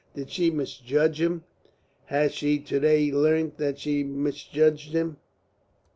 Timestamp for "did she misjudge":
0.15-1.21